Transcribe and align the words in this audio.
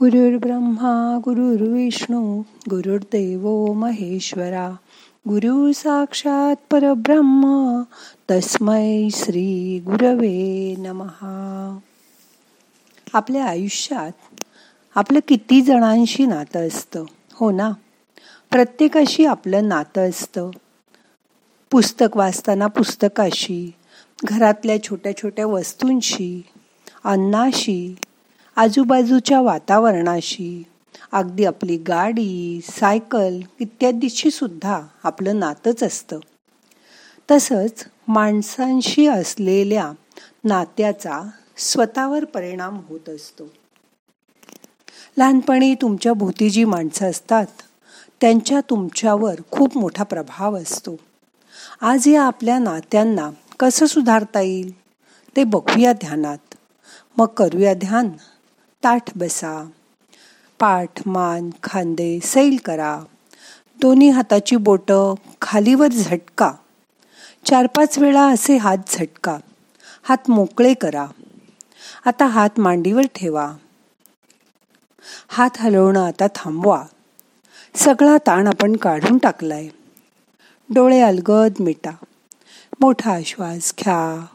गुरुर्ब्रह्मा 0.00 1.18
गुरुर्विष्णू 1.24 2.42
गुरुर्देव 2.70 3.72
महेश्वरा 3.72 4.70
गुरु 5.28 5.72
साक्षात 5.72 6.56
परब्रह्म 6.70 7.82
तस्मै 8.30 9.08
श्री 9.12 9.78
गुरवे 9.86 10.74
नमहा 10.78 11.78
आपल्या 13.14 13.44
आयुष्यात 13.44 14.12
आपलं 14.94 15.18
किती 15.28 15.60
जणांशी 15.62 16.26
नातं 16.26 16.66
असतं 16.66 17.04
हो 17.32 17.50
ना? 17.50 17.70
प्रत्येकाशी 18.50 19.24
आपलं 19.24 19.68
नातं 19.68 20.08
असतं. 20.08 20.50
पुस्तक 21.70 22.16
वाचताना 22.16 22.66
पुस्तकाशी 22.66 23.72
घरातल्या 24.24 24.82
छोट्या 24.82 25.16
छोट्या 25.16 25.46
वस्तूंशी 25.46 26.42
अन्नाशी 27.04 27.96
आजूबाजूच्या 28.56 29.40
वातावरणाशी 29.40 30.62
अगदी 31.12 31.44
आपली 31.44 31.76
गाडी 31.76 32.60
सायकल 32.64 33.40
इत्यादीशी 33.60 34.30
सुद्धा 34.30 34.82
आपलं 35.04 35.38
नातंच 35.38 35.82
असतं. 35.82 36.18
तसंच 37.30 37.84
माणसांशी 38.08 39.06
असलेल्या 39.06 39.92
नात्याचा 40.44 41.22
स्वतःवर 41.56 42.24
परिणाम 42.24 42.80
होत 42.88 43.08
असतो. 43.08 43.44
लहानपणी 45.18 45.74
तुमच्या 45.74 46.12
भोवती 46.12 46.50
जी 46.50 46.64
माणसं 46.64 47.10
असतात 47.10 47.46
त्यांच्या 48.20 48.60
तुमच्यावर 48.60 49.34
खूप 49.50 49.78
मोठा 49.78 50.04
प्रभाव 50.04 50.56
असतो. 50.56 50.96
आज 51.80 52.08
या 52.08 52.22
आपल्या 52.22 52.58
नात्यांना 52.58 53.30
कसं 53.60 53.86
सुधारता 53.86 54.40
येईल 54.40 54.80
ते 55.36 55.44
बघूया 55.44 55.92
ध्यानात. 55.92 56.54
मग 57.16 57.26
करूया 57.26 57.74
ध्यान. 57.74 58.08
ताठ 58.84 59.18
बसा. 59.18 59.68
पाठ 60.58 60.88
मान 61.06 61.50
खांदे 61.62 62.20
सैल 62.22 62.56
करा. 62.64 63.00
दोन्ही 63.80 64.08
हाताची 64.08 64.56
बोटं 64.56 65.14
खालीवर 65.42 65.88
झटका. 65.88 66.52
चार 67.44 67.66
पाच 67.66 67.98
वेळा 67.98 68.22
असे 68.22 68.56
हात 68.56 68.78
झटका. 68.88 69.38
हात 70.02 70.30
मोकळे 70.30 70.74
करा. 70.74 71.06
आता 72.04 72.26
हात 72.26 72.60
मांडीवर 72.60 73.02
ठेवा. 73.14 73.52
हात 75.28 75.50
हलवणं 75.58 76.06
आता 76.06 76.26
थांबवा. 76.34 76.84
सगळा 77.74 78.16
ताण 78.16 78.46
आपण 78.46 78.76
काढून 78.76 79.18
टाकलाय. 79.18 79.68
डोळे 80.74 81.00
अलगद 81.00 81.52
मिटा. 81.60 81.90
मोठा 82.80 83.18
श्वास 83.26 83.74
घ्या. 83.78 84.26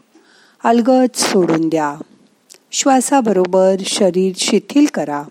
अलगद 0.64 1.16
सोडून 1.16 1.70
द्या. 1.70 1.96
श्वासाबरोबर 2.74 3.76
शरीर 3.86 4.34
शिथिल 4.38 4.86
करा. 4.94 5.24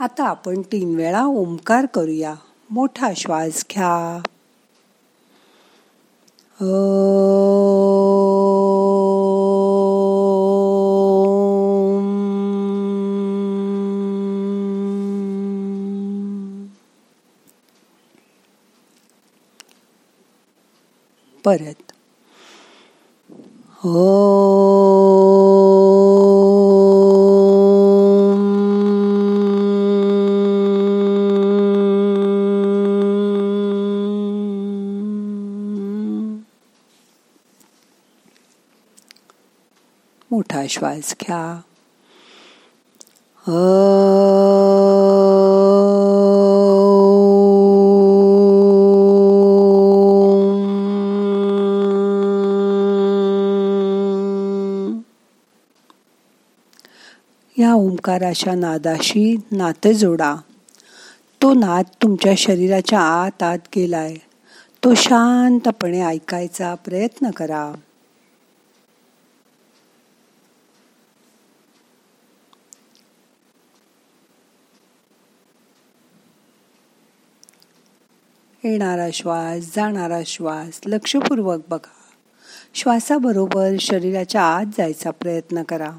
आता 0.00 0.24
आपण 0.24 0.60
तीन 0.60 0.96
वेळा 0.96 1.24
ओंकार 1.24 1.86
करूया. 1.86 2.34
मोठा 2.70 3.12
श्वास 3.16 3.64
घ्या. 3.70 4.22
परत. 21.44 21.92
हो 23.70 24.83
मोठा 40.34 40.62
श्वास 40.70 41.14
घ्या. 41.20 41.60
या 57.58 57.74
ओंकाराच्या 57.74 58.54
नादाशी 58.54 59.36
नातं 59.52 59.92
जोडा. 59.92 60.34
तो 61.42 61.54
नाद 61.54 61.84
तुमच्या 62.02 62.34
शरीराच्या 62.36 63.00
आत 63.00 63.42
आत 63.42 63.58
गेलाय. 63.76 64.14
तो 64.84 64.94
शांतपणे 64.94 66.00
ऐकायचा 66.00 66.74
प्रयत्न 66.74 67.30
करा. 67.30 67.74
येणारा 78.64 79.08
श्वास 79.12 79.76
जाणारा 79.76 80.20
श्वास 80.26 80.80
लक्षपूर्वक 80.86 81.60
बघा. 81.68 81.92
श्वासाबरोबर 82.74 83.70
शरीराच्या 83.80 84.42
आत 84.42 84.64
जायचा 84.78 85.10
प्रयत्न 85.10 85.62
करा. 85.62 85.90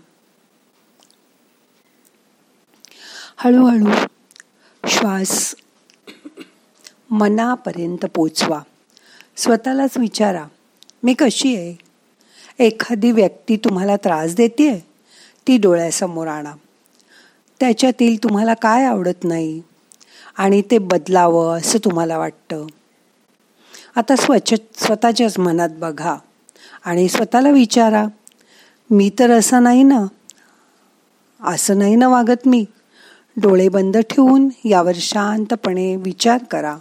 हळूहळू 3.37 3.89
श्वास 4.87 5.55
मनापर्यंत 7.09 8.05
पोचवा. 8.15 8.61
स्वतःलाच 9.37 9.97
विचारा 9.97 10.45
मी 11.03 11.13
कशी 11.13 11.55
आहे? 11.55 11.75
एखादी 12.65 13.11
व्यक्ती 13.11 13.57
तुम्हाला 13.57 13.95
त्रास 13.95 14.35
देते 14.35 14.85
ती 15.47 15.57
डोळ्यासमोर 15.57 16.27
आणा. 16.27 16.53
त्याच्यातील 17.59 18.23
तुम्हाला 18.23 18.53
काय 18.53 18.85
आवडत 18.85 19.23
नाही? 19.23 19.61
आणि 20.37 20.61
ते 20.71 20.77
बदलावं 20.77 21.57
असं 21.57 21.77
तुम्हाला 21.85 22.17
वाटतं? 22.17 22.67
आता 23.95 24.15
स्वच्छ 24.15 24.53
स्वतःच्याच 24.77 25.39
मनात 25.39 25.69
बघा 25.69 26.17
आणि 26.85 27.09
स्वतःला 27.09 27.49
विचारा. 27.49 28.05
मी 28.89 29.11
तर 29.19 29.31
असं 29.31 29.63
नाही 29.63 29.83
ना? 29.83 30.05
असं 31.43 31.79
नाही 31.79 31.95
ना 31.95 32.07
वागत 32.07 32.47
मी? 32.47 32.65
डोळे 33.37 33.69
बंद 33.69 33.97
ठेवून 33.97 34.49
यावर 34.65 34.91
शांतपणे 34.95 35.95
विचार 35.95 36.43
करा. 36.43 36.77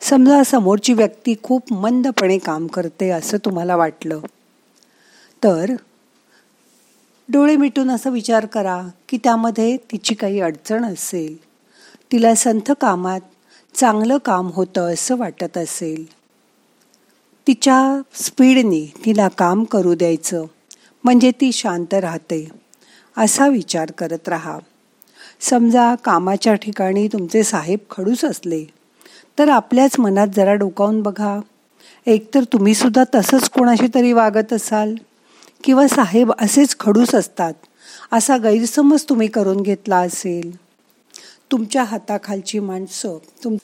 समजा 0.00 0.42
समोरची 0.42 0.92
व्यक्ती 0.92 1.34
खूप 1.42 1.72
मंदपणे 1.72 2.38
काम 2.38 2.66
करते 2.66 3.10
असं 3.10 3.38
तुम्हाला 3.44 3.76
वाटलं 3.76 4.20
तर 5.44 5.72
डोळे 7.32 7.56
मिटून 7.56 7.90
असं 7.90 8.10
विचार 8.10 8.46
करा 8.46 8.88
की 9.08 9.18
त्यामध्ये 9.24 9.76
तिची 9.76 10.14
काही 10.14 10.40
अडचण 10.40 10.84
असेल. 10.84 11.43
तिला 12.14 12.34
संथ 12.34 12.70
कामात 12.72 13.20
चांगलं 13.74 14.18
काम 14.18 14.50
होतं 14.54 14.92
असं 14.92 15.16
वाटत 15.16 15.56
असेल. 15.58 16.04
तिच्या 17.46 18.00
स्पीडने 18.14 18.92
तिला 19.04 19.28
काम 19.28 19.64
करू 19.64 19.94
द्यायचं 19.94 20.44
म्हणजे 21.04 21.30
ती 21.30 21.52
शांत 21.52 21.94
राहते 21.94 22.48
असा 23.16 23.48
विचार 23.48 23.90
करत 23.90 24.28
राहा. 24.28 24.58
समजा 25.40 25.94
कामाच्या 25.94 26.54
ठिकाणी 26.54 27.08
तुमचे 27.08 27.42
साहेब 27.42 27.78
खडूस 27.90 28.24
असले 28.24 28.64
तर 29.38 29.48
आपल्याच 29.48 29.98
मनात 29.98 30.28
जरा 30.36 30.54
डोकावून 30.54 31.02
बघा. 31.02 31.40
एकतर 32.06 32.44
तुम्ही 32.44 32.74
सुद्धा 32.74 33.04
तसंच 33.14 33.50
कोणाशी 33.50 33.86
तरी 33.94 34.12
वागत 34.12 34.52
असाल 34.52 34.94
किंवा 35.64 35.88
साहेब 35.88 36.32
असेच 36.38 36.76
खडूस 36.80 37.14
असतात 37.14 37.54
असा 38.12 38.36
गैरसमज 38.36 39.04
तुम्ही 39.08 39.28
करून 39.28 39.62
घेतला 39.62 39.96
असेल. 39.96 40.63
तुमच्या 41.54 41.84
हाताखालची 41.84 42.58
माणसं 42.58 43.18
तुम 43.44 43.56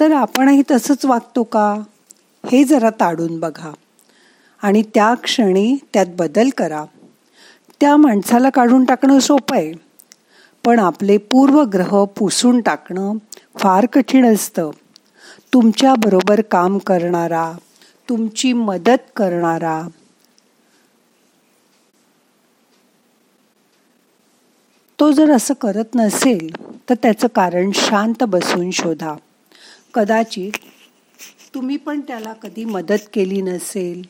तर 0.00 0.12
आपणही 0.12 0.62
तसंच 0.70 1.04
वागतो 1.04 1.42
का? 1.42 1.82
हे 2.52 2.64
जरा 2.64 2.90
ताडून 2.90 3.40
बघा. 3.40 3.72
आणि 4.62 4.82
त्या 4.82 5.14
क्षणी 5.14 5.76
त्यात 5.94 6.06
बदल 6.18 6.48
करा. 6.56 6.84
त्या 7.80 7.96
माणसाला 7.96 8.50
काढून 8.50 8.84
टाकणं 8.84 9.18
सोपं 9.18 9.56
आहे. 9.56 9.72
पण 10.64 10.78
आपले 10.78 11.16
पूर्वग्रह 11.16 12.04
पुसून 12.04 12.60
टाकणं 12.60 13.12
फार 13.58 13.86
कठीण 13.86 14.34
असतं. 14.34 14.70
तुमच्याबरोबर 15.54 16.40
काम 16.40 16.78
करणारा 16.78 17.52
तुमची 18.08 18.52
मदत 18.52 19.10
करणारा. 19.16 19.88
तो 25.00 25.10
जर 25.10 25.30
असं 25.30 25.54
करत 25.54 25.94
नसेल 25.94 26.67
तर 26.88 26.94
त्याचं 26.94 27.26
कारण 27.26 27.70
शांत 27.74 28.24
बसून 28.24 28.70
शोधा. 28.70 29.14
कदाचित 29.94 30.52
तुम्ही 31.54 31.76
पण 31.76 32.00
त्याला 32.00 32.32
कधी 32.32 32.64
मदत 32.64 33.08
केली 33.12 33.42
नसेल. 33.42 34.02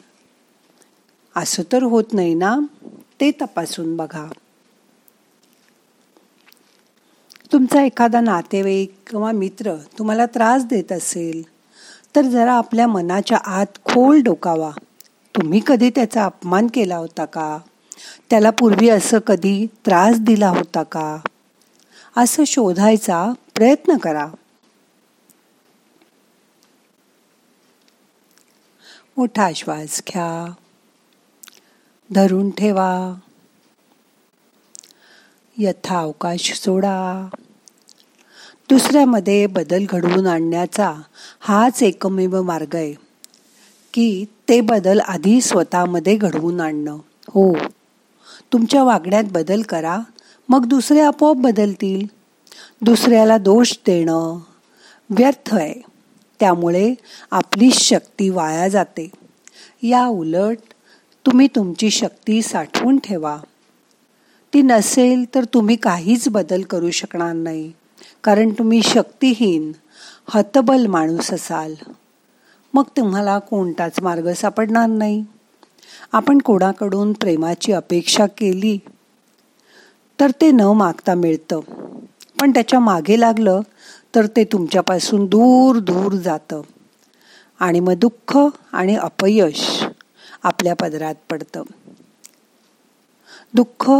असं 1.36 1.62
तर 1.72 1.82
होत 1.82 2.04
नाही 2.12 2.34
ना? 2.34 2.56
ते 3.20 3.30
तपासून 3.30 3.96
बघा. 3.96 4.26
तुमचा 7.52 7.82
एखादा 7.82 8.20
नातेवाईक 8.20 8.94
किंवा 9.06 9.32
मित्र 9.32 9.74
तुम्हाला 9.98 10.26
त्रास 10.26 10.64
देत 10.64 10.92
असेल 10.92 11.42
तर 12.16 12.22
जरा 12.22 12.52
आपल्या 12.52 12.86
मनाच्या 12.86 13.38
आत 13.38 13.66
खोल 13.84 14.20
डोकावा. 14.20 14.70
तुम्ही 15.36 15.60
कधी 15.66 15.90
त्याचा 15.90 16.24
अपमान 16.24 16.66
केला 16.74 16.96
होता 16.96 17.24
का? 17.24 17.58
त्याला 18.30 18.50
पूर्वी 18.50 18.88
असं 18.88 19.18
कधी 19.18 19.66
त्रास 19.66 20.18
दिला 20.18 20.48
होता 20.48 20.82
का? 20.82 21.20
असं 22.16 22.44
शोधायचा 22.44 23.32
प्रयत्न 23.54 23.96
करा. 23.96 24.26
मोठा 29.16 29.52
श्वास 29.52 30.02
घ्या. 30.08 30.52
धरून 32.14 32.50
ठेवा. 32.50 33.14
यथा 35.58 35.98
अवकाश 35.98 36.60
सोडा. 36.60 37.28
दुसऱ्यामध्ये 38.70 39.46
बदल 39.46 39.84
घडवून 39.88 40.26
आणण्याचा 40.26 40.94
हाच 41.40 41.82
एकमेव 41.82 42.42
मार्ग 42.42 42.74
आहे 42.74 42.94
की 43.94 44.24
ते 44.48 44.60
बदल 44.60 45.00
आधी 45.00 45.40
स्वतःमध्ये 45.40 46.16
घडवून 46.16 46.60
आणणं. 46.60 46.98
हो 47.28 47.56
तुमच्या 48.52 48.84
वागण्यात 48.84 49.24
बदल 49.30 49.62
करा 49.62 49.98
मग 50.48 50.64
दुसरे 50.64 51.00
आपोआप 51.00 51.36
बदलतील. 51.36 52.06
दुसऱ्याला 52.82 53.38
दोष 53.38 53.72
देणं 53.86 54.38
व्यर्थ 55.10 55.54
आहे. 55.54 55.74
त्यामुळे 56.40 56.94
आपली 57.30 57.70
शक्ती 57.72 58.28
वाया 58.28 58.68
जाते. 58.68 59.10
या 59.82 60.06
उलट 60.06 60.58
तुम्ही 61.26 61.46
तुमची 61.46 61.90
शक्ती 61.90 62.42
साठवून 62.42 62.98
ठेवा. 62.98 63.38
ती 64.54 64.62
नसेल 64.62 65.24
तर 65.34 65.44
तुम्ही 65.44 65.76
काहीच 65.76 66.28
बदल 66.28 66.62
करू 66.62 66.90
शकणार 66.90 67.32
नाही. 67.32 67.72
कारण 68.24 68.50
तुम्ही 68.50 68.82
शक्तिहीन 68.82 69.72
हतबल 70.28 70.86
माणूस 70.86 71.32
असाल. 71.32 71.74
मग 72.74 72.82
तुम्हाला 72.96 73.38
कोणताच 73.38 74.00
मार्ग 74.02 74.32
सापडणार 74.32 74.86
नाही. 74.86 75.24
आपण 76.12 76.38
कोणाकडून 76.38 77.12
प्रेमाची 77.12 77.72
अपेक्षा 77.72 78.26
केली 78.26 78.78
तर 80.20 80.30
ते 80.40 80.50
न 80.50 80.60
मागता 80.60 81.14
मिळतं. 81.14 81.60
पण 82.40 82.50
त्याच्यामागे 82.50 83.20
लागलं 83.20 83.60
तर 84.14 84.26
ते 84.26 84.44
तुमच्यापासून 84.44 85.26
दूर 85.26 85.78
दूर 85.78 86.12
जातं. 86.12 86.60
आणि 87.60 87.80
मग 87.80 87.92
दुःख 87.92 88.38
आणि 88.72 88.96
अपयश 88.96 89.84
आपल्या 90.42 90.74
पदरात 90.74 91.14
पडतं. 91.30 91.62
दुःख 93.54 93.90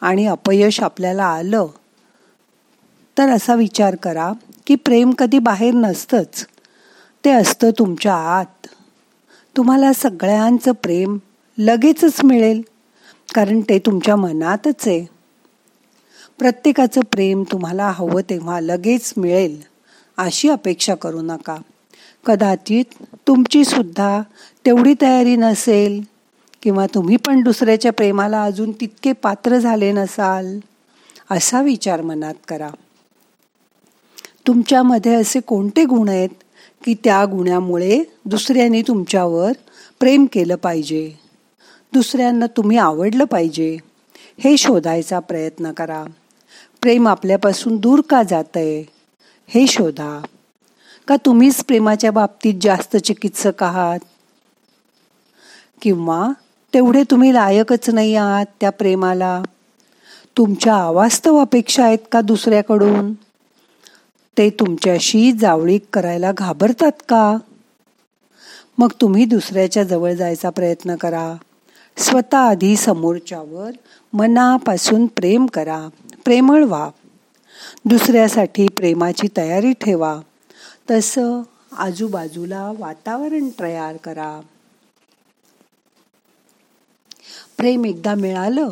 आणि 0.00 0.26
अपयश 0.26 0.80
आपल्याला 0.80 1.24
आलं 1.24 1.66
तर 3.18 3.28
असा 3.28 3.54
विचार 3.54 3.94
करा 3.94 4.32
की 4.66 4.74
प्रेम 4.74 5.10
कधी 5.10 5.38
बाहेर 5.38 5.74
नसतंच. 5.74 6.46
ते 7.24 7.30
असतं 7.30 7.70
तुमच्या 7.70 8.14
आत. 8.14 8.66
तुम्हाला 9.56 9.92
सगळ्यांचं 9.92 10.72
प्रेम 10.72 11.18
लगेचच 11.58 12.24
मिळेल 12.24 12.62
कारण 13.34 13.60
ते 13.60 13.78
तुमच्या 13.78 14.16
मनातच 14.16 14.88
आहे. 14.88 15.21
प्रत्येकाचं 16.38 17.00
प्रेम 17.00 17.42
तुम्हाला 17.52 17.90
हवं 17.90 18.20
तेव्हा 18.30 18.60
लगेच 18.60 19.14
मिळेल 19.16 19.60
अशी 20.16 20.48
अपेक्षा 20.48 20.94
करू 20.94 21.20
नका. 21.22 21.56
कदाचित 22.26 22.84
तुमची 23.26 23.64
सुद्धा 23.64 24.22
तेवढी 24.66 24.94
तयारी 25.00 25.36
नसेल 25.36 26.02
किंवा 26.62 26.86
तुम्ही 26.86 27.16
पण 27.16 27.42
दुसऱ्याच्या 27.42 27.92
प्रेमाला 27.92 28.44
अजून 28.44 28.72
तितके 28.72 29.12
पात्र 29.12 29.58
झाले 29.58 29.92
नसाल 29.92 30.58
असा 31.30 31.62
विचार 31.62 32.00
मनात 32.00 32.34
करा. 32.48 32.68
तुमच्यामध्ये 34.46 35.14
असे 35.14 35.40
कोणते 35.40 35.84
गुण 35.84 36.08
आहेत 36.08 36.28
की 36.84 36.94
त्या 37.04 37.24
गुणामुळे 37.24 38.02
दुसऱ्याने 38.24 38.82
तुमच्यावर 38.82 39.52
प्रेम 40.00 40.26
केलं 40.32 40.56
पाहिजे? 40.56 41.12
दुसऱ्यांना 41.92 42.46
तुम्ही 42.46 42.76
आवडलं 42.76 43.24
पाहिजे 43.24 43.78
हे 44.44 44.56
शोधायचा 44.56 45.18
प्रयत्न 45.18 45.72
करा. 45.72 46.04
प्रेम 46.82 47.08
आपल्यापासून 47.08 47.76
दूर 47.76 48.00
का 48.08 48.22
जात 48.22 48.56
आहे 48.56 48.90
हे 49.46 49.66
शोधा. 49.66 50.22
का 51.08 51.16
तुम्हीच 51.16 51.64
प्रेमाच्या 51.64 52.10
बाबतीत 52.10 52.54
जास्त 52.60 52.96
चिकित्सक 52.96 53.62
आहात? 53.62 53.98
किंवा 55.82 56.30
तेवढे 56.74 57.02
तुम्ही 57.10 57.34
लायकच 57.34 57.90
नाही 57.90 58.14
आहात 58.14 58.46
त्या 58.60 58.70
प्रेमाला? 58.70 59.42
तुमच्या 60.36 60.76
अवास्तव 60.76 61.40
अपेक्षा 61.40 61.84
आहेत 61.84 61.98
का 62.12 62.20
दुसऱ्याकडून? 62.20 63.12
ते 64.38 64.50
तुमच्याशी 64.50 65.32
जावळीक 65.32 65.84
करायला 65.92 66.32
घाबरतात 66.32 66.92
का? 67.08 67.36
मग 68.78 68.88
तुम्ही 69.00 69.24
दुसऱ्याच्या 69.24 69.84
जवळ 69.84 70.12
जायचा 70.12 70.50
प्रयत्न 70.50 70.96
करा. 70.96 71.34
स्वतः 71.96 72.38
आधी 72.38 72.76
समोरच्यावर 72.76 73.70
मनापासून 74.12 75.06
प्रेम 75.06 75.46
करा. 75.46 75.88
प्रेमळ 76.24 76.64
व्हा. 76.64 76.90
दुसऱ्यासाठी 77.84 78.68
प्रेमाची 78.68 79.28
तयारी 79.36 79.72
ठेवा. 79.72 80.20
तसं 80.90 81.42
आजूबाजूला 81.72 82.72
वातावरण 82.78 83.48
तयार 83.60 83.96
करा. 83.96 84.40
प्रेम 87.58 87.84
एकदा 87.84 88.14
मिळालं 88.14 88.68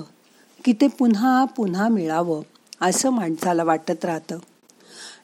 की 0.65 0.73
ते 0.73 0.89
पुन्हा 0.89 1.45
पुन्हा 1.45 1.89
मिळावं 1.89 2.43
असं 2.81 3.11
माणसाला 3.11 3.65
वाटत 3.65 4.05
राहतं. 4.05 4.39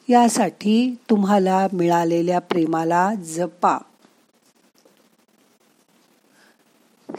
यासाठी 0.09 0.95
तुम्हाला 1.09 1.67
मिळालेल्या 1.73 2.39
प्रेमाला 2.39 3.13
जपा. 3.13 3.77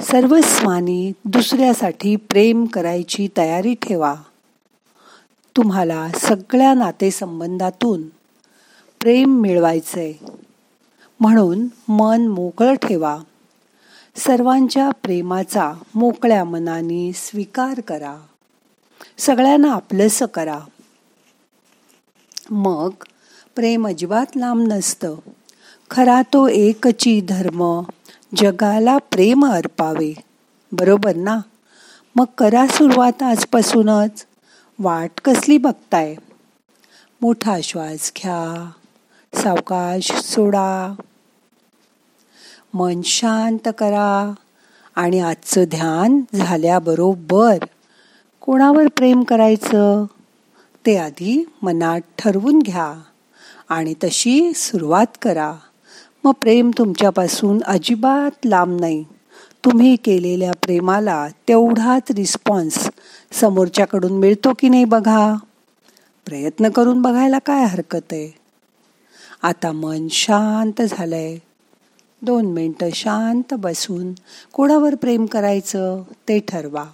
सर्वस्वानी 0.00 1.12
दुसऱ्यासाठी 1.24 2.16
प्रेम 2.16 2.64
करायची 2.64 3.28
तयारी 3.36 3.74
ठेवा. 3.74 4.14
तुम्हाला 5.56 6.08
सगळ्या 6.14 6.74
नातेसंबंधातून 6.74 8.08
प्रेम 9.00 9.40
मिळवायचंय. 9.40 10.12
म्हणून 11.20 11.66
मन 11.88 12.26
मोकळं 12.26 12.74
ठेवा. 12.74 13.18
सर्वांच्या 14.16 14.90
प्रेमाचा 14.90 15.72
मोकळ्या 15.94 16.44
मनाने 16.44 17.12
स्वीकार 17.12 17.80
करा. 17.80 18.16
सगळ्यांना 19.18 19.72
आपलंसं 19.72 20.26
करा. 20.26 20.58
मग 22.50 22.90
प्रेम 23.56 23.88
अजिबात 23.88 24.36
लांब 24.36 24.72
नसतं. 24.72 25.16
खरा 25.90 26.22
तो 26.22 26.48
एकची 26.48 27.20
धर्म 27.20 27.82
जगाला 28.36 28.98
प्रेम 28.98 29.46
अर्पावे. 29.46 30.14
बरोबर 30.72 31.16
ना? 31.16 31.38
मग 32.16 32.24
करा 32.38 32.66
सुरुवात 32.66 33.22
आजपासूनच. 33.22 34.26
वाट 34.80 35.20
कसली 35.24 35.58
बघताय? 35.58 36.14
मोठा 37.22 37.60
श्वास 37.62 38.12
घ्या. 38.16 38.70
सावकाश 39.34 40.12
सोडा. 40.12 40.94
मन 42.74 43.00
शांत 43.02 43.68
करा. 43.78 44.32
आणि 44.96 45.20
आजचं 45.20 45.64
ध्यान 45.64 46.20
झाल्याबरोबर 46.34 47.58
कोणावर 48.40 48.86
प्रेम 48.86 49.22
करायचं? 49.22 50.04
ते 50.86 50.96
आधी 50.96 51.44
मनात 51.62 52.00
ठरवून 52.18 52.58
घ्या. 52.58 52.94
आणि 53.68 53.94
तशी 54.04 54.52
सुरुवात 54.54 55.18
करा. 55.22 55.54
मग 56.24 56.32
प्रेम 56.32 56.70
तुमच्यापासून 56.78 57.62
अजिबात 57.66 58.46
लांब 58.46 58.80
नाही. 58.80 59.04
तुम्ही 59.70 59.96
केलेल्या 59.96 60.52
प्रेमाला 60.52 61.28
तेवढाच 61.48 62.02
रिस्पॉन्स 62.10 62.90
समोरच्याकडून 63.32 64.12
मिळतो 64.12 64.52
की 64.58 64.68
नाही 64.68 64.84
बघा? 64.84 65.34
प्रयत्न 66.26 66.68
करून 66.68 67.02
बघायला 67.02 67.38
काय 67.38 67.64
हरकत 67.64 68.12
आहे? 68.12 68.34
आता 69.42 69.72
मन 69.72 70.08
शांत 70.10 70.82
झालंय. 70.82 71.38
दोन 72.22 72.46
मिनटं 72.46 72.88
शांत 72.94 73.54
बसून 73.54 74.12
कोणावर 74.52 74.94
प्रेम 74.94 75.26
करायचं 75.26 76.02
ते 76.28 76.38
ठरवा. 76.38 76.84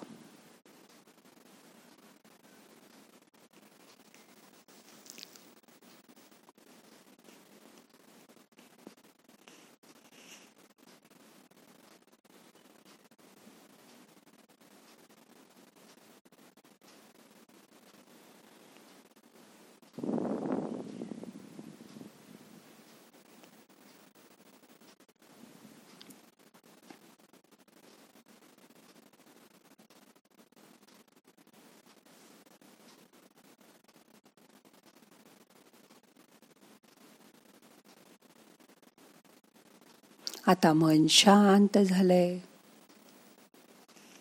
आता 40.47 40.73
मन 40.73 41.07
शांत 41.07 41.79
झालंय. 41.79 42.39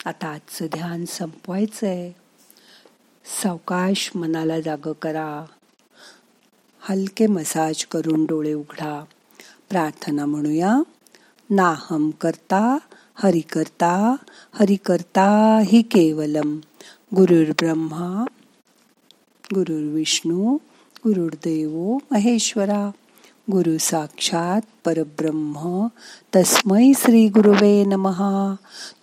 आता 0.05 0.27
आजचं 0.27 0.65
ध्यान 0.65 1.05
संपवायचंय. 1.05 2.11
सावकाश 3.43 4.11
मनाला 4.15 4.59
जाग 4.59 4.91
करा. 5.01 5.45
हलके 6.79 7.27
मसाज 7.27 7.85
करून 7.85 8.25
डोळे 8.25 8.53
उघडा. 8.53 9.03
प्रार्थना 9.69 10.25
म्हणूया. 10.25 10.77
नाहम 11.49 12.09
करता 12.09 12.77
हरि 13.13 13.41
करता 13.41 14.15
हरि 14.53 14.75
करता 14.75 15.59
हि 15.65 15.81
केवलम. 15.81 16.59
गुरुर्ब्रह्मा 17.15 18.25
गुरुर्विष्णू 19.55 20.57
गुरुर्देव 21.03 21.97
महेश्वरा. 22.11 22.91
गुरु 23.51 23.77
साक्षात 23.77 24.61
परब्रह्म. 24.85 25.87
तस्मै 26.35 26.91
श्री 26.97 27.27
गुरुवे 27.27 27.83
नमहा 27.85 28.55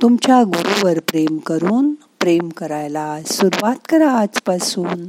तुमच्या 0.02 0.42
गुरुवर 0.42 0.98
प्रेम 0.98 1.38
करून 1.38 1.94
प्रेम 1.94 2.48
करायला 2.48 3.22
सुरुवात 3.22 3.76
करा 3.88 4.10
आजपासून. 4.10 5.08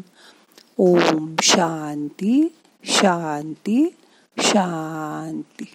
ओम 0.77 1.35
शांती 1.41 2.55
शांती 2.83 3.95
शांती. 4.37 5.71